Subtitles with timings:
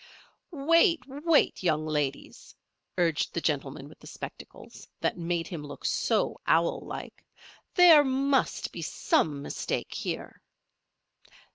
[0.49, 0.99] "Wait!
[1.05, 2.55] wait, young ladies!"
[2.97, 7.23] urged the gentleman with the spectacles that made him look so owl like.
[7.75, 10.41] "There must be some mistake here."